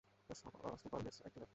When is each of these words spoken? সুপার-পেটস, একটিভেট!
সুপার-পেটস, 0.81 1.17
একটিভেট! 1.25 1.49